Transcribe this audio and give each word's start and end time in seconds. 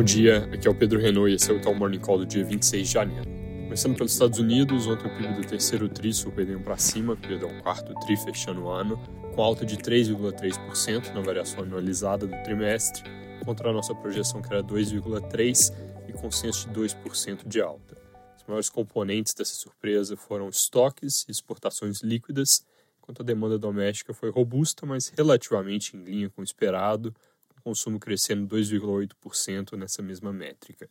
Bom 0.00 0.04
dia, 0.04 0.48
aqui 0.50 0.66
é 0.66 0.70
o 0.70 0.74
Pedro 0.74 0.98
Renault 0.98 1.30
e 1.30 1.34
esse 1.34 1.50
é 1.50 1.54
o 1.54 1.60
Tal 1.60 1.74
Morning 1.74 1.98
Call 1.98 2.16
do 2.16 2.24
dia 2.24 2.42
26 2.42 2.86
de 2.88 2.94
janeiro. 2.94 3.22
Começando 3.64 3.94
pelos 3.94 4.14
Estados 4.14 4.38
Unidos, 4.38 4.86
ontem 4.86 5.06
o 5.06 5.14
PIB 5.14 5.34
do 5.34 5.46
terceiro 5.46 5.90
TRI 5.90 6.14
surpreendeu 6.14 6.58
para 6.58 6.78
cima, 6.78 7.14
perdão, 7.16 7.50
quarto 7.60 7.92
TRI 8.06 8.16
fechando 8.16 8.62
o 8.62 8.70
ano, 8.70 8.98
com 9.34 9.42
alta 9.42 9.66
de 9.66 9.76
3,3% 9.76 11.12
na 11.12 11.20
variação 11.20 11.64
anualizada 11.64 12.26
do 12.26 12.34
trimestre, 12.42 13.02
contra 13.44 13.68
a 13.68 13.72
nossa 13.74 13.94
projeção 13.94 14.40
que 14.40 14.50
era 14.50 14.64
2,3% 14.64 15.70
e 16.08 16.14
consenso 16.14 16.70
de 16.70 16.80
2% 16.80 17.46
de 17.46 17.60
alta. 17.60 17.94
Os 18.38 18.44
maiores 18.44 18.70
componentes 18.70 19.34
dessa 19.34 19.54
surpresa 19.54 20.16
foram 20.16 20.48
estoques 20.48 21.26
e 21.28 21.30
exportações 21.30 22.00
líquidas, 22.00 22.64
enquanto 23.02 23.20
a 23.20 23.24
demanda 23.24 23.58
doméstica 23.58 24.14
foi 24.14 24.30
robusta, 24.30 24.86
mas 24.86 25.12
relativamente 25.14 25.94
em 25.94 26.02
linha 26.02 26.30
com 26.30 26.40
o 26.40 26.44
esperado, 26.44 27.14
consumo 27.60 28.00
crescendo 28.00 28.46
2,8% 28.46 29.76
nessa 29.76 30.02
mesma 30.02 30.32
métrica. 30.32 30.88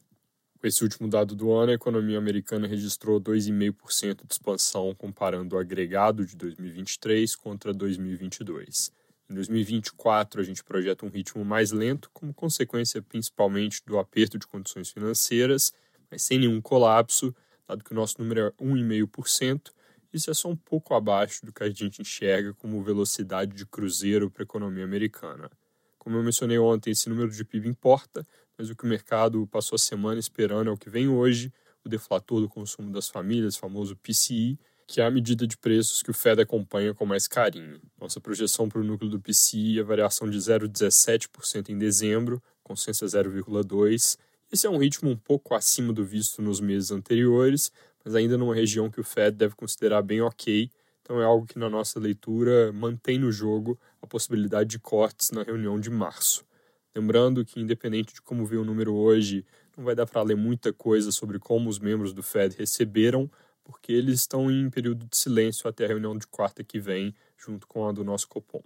Com 0.59 0.67
esse 0.67 0.83
último 0.83 1.07
dado 1.07 1.35
do 1.35 1.51
ano, 1.53 1.71
a 1.71 1.75
economia 1.75 2.17
americana 2.17 2.67
registrou 2.67 3.19
2,5% 3.19 4.27
de 4.27 4.33
expansão 4.33 4.93
comparando 4.93 5.55
o 5.55 5.59
agregado 5.59 6.25
de 6.25 6.35
2023 6.35 7.33
contra 7.35 7.73
2022. 7.73 8.91
Em 9.29 9.33
2024, 9.35 10.41
a 10.41 10.43
gente 10.43 10.63
projeta 10.63 11.05
um 11.05 11.09
ritmo 11.09 11.45
mais 11.45 11.71
lento, 11.71 12.09
como 12.11 12.33
consequência 12.33 13.01
principalmente 13.01 13.81
do 13.85 13.97
aperto 13.97 14.37
de 14.37 14.47
condições 14.47 14.89
financeiras, 14.89 15.71
mas 16.11 16.23
sem 16.23 16.39
nenhum 16.39 16.59
colapso, 16.59 17.33
dado 17.67 17.83
que 17.83 17.91
o 17.91 17.95
nosso 17.95 18.15
número 18.19 18.41
é 18.41 18.51
1,5%, 18.61 19.71
isso 20.11 20.31
é 20.31 20.33
só 20.33 20.49
um 20.49 20.55
pouco 20.55 20.95
abaixo 20.95 21.45
do 21.45 21.53
que 21.53 21.63
a 21.63 21.69
gente 21.69 22.01
enxerga 22.01 22.53
como 22.55 22.83
velocidade 22.83 23.55
de 23.55 23.65
cruzeiro 23.65 24.29
para 24.29 24.41
a 24.41 24.45
economia 24.45 24.83
americana. 24.83 25.49
Como 26.09 26.17
eu 26.17 26.23
mencionei 26.23 26.57
ontem, 26.57 26.89
esse 26.89 27.07
número 27.07 27.29
de 27.29 27.45
PIB 27.45 27.69
importa, 27.69 28.25
mas 28.57 28.67
o 28.67 28.75
que 28.75 28.83
o 28.83 28.87
mercado 28.87 29.45
passou 29.45 29.75
a 29.75 29.77
semana 29.77 30.19
esperando 30.19 30.67
é 30.67 30.73
o 30.73 30.75
que 30.75 30.89
vem 30.89 31.07
hoje, 31.07 31.53
o 31.85 31.87
deflator 31.87 32.41
do 32.41 32.49
consumo 32.49 32.91
das 32.91 33.07
famílias, 33.07 33.55
famoso 33.55 33.95
PCI, 33.95 34.57
que 34.87 35.01
é 35.01 35.05
a 35.05 35.11
medida 35.11 35.45
de 35.45 35.55
preços 35.55 36.01
que 36.01 36.09
o 36.09 36.13
Fed 36.15 36.41
acompanha 36.41 36.95
com 36.95 37.05
mais 37.05 37.27
carinho. 37.27 37.79
Nossa 38.01 38.19
projeção 38.19 38.67
para 38.67 38.81
o 38.81 38.83
núcleo 38.83 39.07
do 39.07 39.19
PCI 39.19 39.77
é 39.77 39.83
variação 39.83 40.27
de 40.27 40.35
0,17% 40.39 41.69
em 41.69 41.77
dezembro, 41.77 42.41
consenso 42.63 43.05
é 43.05 43.07
0,2%. 43.07 44.17
Esse 44.51 44.65
é 44.65 44.69
um 44.71 44.79
ritmo 44.79 45.11
um 45.11 45.15
pouco 45.15 45.53
acima 45.53 45.93
do 45.93 46.03
visto 46.03 46.41
nos 46.41 46.59
meses 46.59 46.89
anteriores, 46.89 47.71
mas 48.03 48.15
ainda 48.15 48.35
numa 48.35 48.55
região 48.55 48.89
que 48.89 48.99
o 48.99 49.03
Fed 49.03 49.37
deve 49.37 49.53
considerar 49.53 50.01
bem 50.01 50.21
ok, 50.21 50.71
então 51.09 51.19
é 51.19 51.25
algo 51.25 51.47
que 51.47 51.57
na 51.57 51.67
nossa 51.67 51.99
leitura 51.99 52.71
mantém 52.71 53.17
no 53.17 53.31
jogo 53.31 53.79
a 53.99 54.05
possibilidade 54.05 54.69
de 54.69 54.77
cortes 54.77 55.31
na 55.31 55.41
reunião 55.41 55.79
de 55.79 55.89
março. 55.89 56.45
Lembrando 56.95 57.43
que, 57.43 57.59
independente 57.59 58.13
de 58.13 58.21
como 58.21 58.45
veio 58.45 58.61
o 58.61 58.65
número 58.65 58.93
hoje, 58.93 59.43
não 59.75 59.83
vai 59.83 59.95
dar 59.95 60.05
para 60.05 60.21
ler 60.21 60.37
muita 60.37 60.71
coisa 60.71 61.11
sobre 61.11 61.39
como 61.39 61.67
os 61.67 61.79
membros 61.79 62.13
do 62.13 62.21
Fed 62.21 62.55
receberam, 62.55 63.27
porque 63.63 63.91
eles 63.91 64.19
estão 64.19 64.51
em 64.51 64.69
período 64.69 65.07
de 65.07 65.17
silêncio 65.17 65.67
até 65.67 65.85
a 65.85 65.87
reunião 65.87 66.15
de 66.15 66.27
quarta 66.27 66.63
que 66.63 66.79
vem, 66.79 67.15
junto 67.35 67.65
com 67.65 67.87
a 67.87 67.91
do 67.91 68.03
nosso 68.03 68.27
Copom. 68.27 68.61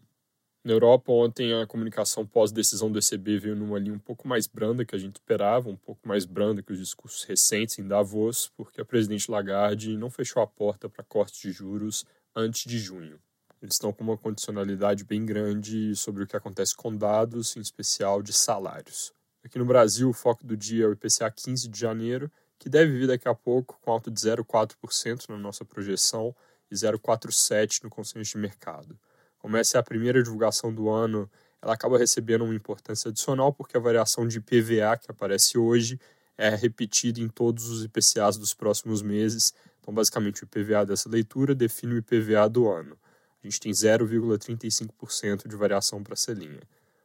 Na 0.65 0.73
Europa, 0.73 1.13
ontem 1.13 1.53
a 1.53 1.65
comunicação 1.65 2.25
pós-decisão 2.25 2.91
do 2.91 2.99
ECB 2.99 3.37
veio 3.37 3.55
numa 3.55 3.79
linha 3.79 3.95
um 3.95 3.99
pouco 3.99 4.27
mais 4.27 4.47
branda 4.47 4.83
que 4.83 4.95
a 4.95 4.99
gente 4.99 5.15
esperava, 5.15 5.69
um 5.69 5.77
pouco 5.77 6.05
mais 6.05 6.25
branda 6.25 6.61
que 6.61 6.73
os 6.73 6.79
discursos 6.79 7.23
recentes 7.23 7.79
em 7.79 7.87
Davos, 7.87 8.51
porque 8.57 8.81
a 8.81 8.85
presidente 8.85 9.31
Lagarde 9.31 9.95
não 9.95 10.09
fechou 10.09 10.43
a 10.43 10.47
porta 10.47 10.89
para 10.89 11.05
cortes 11.05 11.39
de 11.39 11.49
juros 11.53 12.05
antes 12.35 12.63
de 12.65 12.79
junho. 12.79 13.19
Eles 13.61 13.75
estão 13.75 13.93
com 13.93 14.03
uma 14.03 14.17
condicionalidade 14.17 15.05
bem 15.05 15.25
grande 15.25 15.95
sobre 15.95 16.23
o 16.23 16.27
que 16.27 16.35
acontece 16.35 16.75
com 16.75 16.95
dados, 16.95 17.55
em 17.55 17.61
especial 17.61 18.21
de 18.21 18.33
salários. 18.33 19.13
Aqui 19.43 19.57
no 19.57 19.65
Brasil, 19.65 20.09
o 20.09 20.13
foco 20.13 20.45
do 20.45 20.57
dia 20.57 20.85
é 20.85 20.87
o 20.87 20.93
IPCA 20.93 21.31
15 21.31 21.67
de 21.69 21.79
janeiro, 21.79 22.31
que 22.59 22.69
deve 22.69 22.97
vir 22.97 23.07
daqui 23.07 23.27
a 23.27 23.35
pouco 23.35 23.77
com 23.81 23.91
alta 23.91 24.09
de 24.09 24.19
0,4% 24.19 25.29
na 25.29 25.37
nossa 25.37 25.65
projeção 25.65 26.35
e 26.69 26.75
0,47% 26.75 27.83
no 27.83 27.89
consenso 27.89 28.31
de 28.31 28.37
mercado. 28.37 28.97
Como 29.37 29.57
essa 29.57 29.77
é 29.77 29.79
a 29.79 29.83
primeira 29.83 30.23
divulgação 30.23 30.73
do 30.73 30.89
ano, 30.89 31.29
ela 31.61 31.73
acaba 31.73 31.97
recebendo 31.97 32.43
uma 32.43 32.55
importância 32.55 33.09
adicional 33.09 33.53
porque 33.53 33.77
a 33.77 33.79
variação 33.79 34.27
de 34.27 34.37
IPVA 34.37 34.97
que 34.97 35.11
aparece 35.11 35.57
hoje 35.57 35.99
é 36.37 36.49
repetida 36.49 37.19
em 37.19 37.27
todos 37.27 37.69
os 37.69 37.83
IPCAs 37.83 38.37
dos 38.37 38.53
próximos 38.53 39.01
meses. 39.01 39.53
Então, 39.83 39.93
basicamente, 39.93 40.43
o 40.43 40.45
IPVA 40.45 40.85
dessa 40.85 41.09
leitura 41.09 41.53
define 41.53 41.95
o 41.95 41.97
IPVA 41.97 42.47
do 42.49 42.69
ano. 42.69 42.97
A 43.43 43.47
gente 43.47 43.59
tem 43.59 43.71
0,35% 43.71 45.47
de 45.47 45.55
variação 45.57 46.01
para 46.01 46.13
essa 46.13 46.31
linha. 46.31 46.61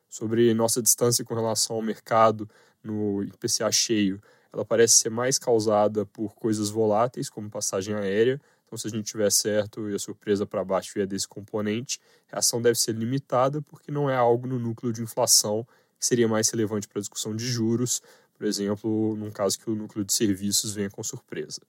Sobre 0.08 0.54
nossa 0.54 0.80
distância 0.80 1.24
com 1.24 1.34
relação 1.34 1.74
ao 1.76 1.82
mercado 1.82 2.48
no 2.82 3.24
IPCA 3.24 3.70
cheio, 3.72 4.22
ela 4.52 4.64
parece 4.64 4.96
ser 4.96 5.10
mais 5.10 5.38
causada 5.38 6.06
por 6.06 6.34
coisas 6.34 6.70
voláteis, 6.70 7.28
como 7.28 7.50
passagem 7.50 7.94
aérea, 7.94 8.40
então, 8.68 8.76
se 8.76 8.86
a 8.86 8.90
gente 8.90 9.06
tiver 9.06 9.30
certo 9.32 9.88
e 9.88 9.94
a 9.94 9.98
surpresa 9.98 10.44
para 10.44 10.62
baixo 10.62 10.92
vier 10.94 11.06
desse 11.06 11.26
componente, 11.26 11.98
a 12.30 12.38
ação 12.40 12.60
deve 12.60 12.78
ser 12.78 12.94
limitada 12.94 13.62
porque 13.62 13.90
não 13.90 14.10
é 14.10 14.14
algo 14.14 14.46
no 14.46 14.58
núcleo 14.58 14.92
de 14.92 15.00
inflação 15.00 15.66
que 15.98 16.04
seria 16.04 16.28
mais 16.28 16.50
relevante 16.50 16.86
para 16.86 16.98
a 16.98 17.00
discussão 17.00 17.34
de 17.34 17.46
juros, 17.46 18.02
por 18.36 18.46
exemplo, 18.46 19.16
num 19.16 19.30
caso 19.30 19.58
que 19.58 19.70
o 19.70 19.74
núcleo 19.74 20.04
de 20.04 20.12
serviços 20.12 20.74
venha 20.74 20.90
com 20.90 21.02
surpresa. 21.02 21.62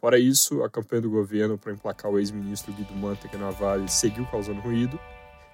Fora 0.00 0.16
isso, 0.16 0.62
a 0.62 0.70
campanha 0.70 1.02
do 1.02 1.10
governo 1.10 1.58
para 1.58 1.72
emplacar 1.72 2.10
o 2.10 2.18
ex-ministro 2.20 2.72
Guido 2.72 2.94
Mantega 2.94 3.36
na 3.36 3.50
Vale 3.50 3.88
seguiu 3.88 4.24
causando 4.26 4.60
ruído. 4.60 4.98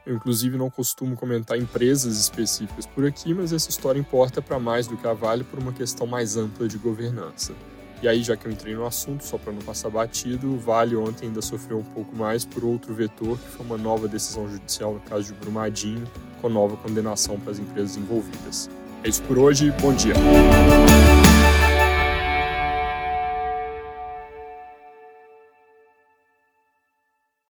Eu, 0.04 0.14
inclusive, 0.14 0.58
não 0.58 0.68
costumo 0.68 1.16
comentar 1.16 1.56
empresas 1.56 2.18
específicas 2.18 2.84
por 2.84 3.06
aqui, 3.06 3.32
mas 3.32 3.54
essa 3.54 3.70
história 3.70 3.98
importa 3.98 4.42
para 4.42 4.58
mais 4.58 4.86
do 4.86 4.98
que 4.98 5.06
a 5.06 5.14
Vale 5.14 5.44
por 5.44 5.58
uma 5.58 5.72
questão 5.72 6.06
mais 6.06 6.36
ampla 6.36 6.68
de 6.68 6.76
governança. 6.76 7.54
E 8.02 8.08
aí, 8.08 8.22
já 8.22 8.36
que 8.36 8.46
eu 8.46 8.52
entrei 8.52 8.74
no 8.74 8.84
assunto, 8.84 9.24
só 9.24 9.38
para 9.38 9.50
não 9.50 9.62
passar 9.62 9.88
batido, 9.88 10.52
o 10.52 10.58
Vale 10.58 10.94
ontem 10.94 11.28
ainda 11.28 11.40
sofreu 11.40 11.78
um 11.78 11.84
pouco 11.84 12.14
mais 12.14 12.44
por 12.44 12.62
outro 12.64 12.92
vetor, 12.92 13.38
que 13.38 13.48
foi 13.48 13.64
uma 13.64 13.78
nova 13.78 14.06
decisão 14.06 14.46
judicial 14.46 14.92
no 14.92 15.00
caso 15.00 15.32
de 15.32 15.40
Brumadinho, 15.40 16.06
com 16.42 16.50
nova 16.50 16.76
condenação 16.76 17.40
para 17.40 17.52
as 17.52 17.58
empresas 17.58 17.96
envolvidas. 17.96 18.68
É 19.02 19.08
isso 19.08 19.22
por 19.22 19.38
hoje, 19.38 19.70
bom 19.80 19.94
dia. 19.94 20.12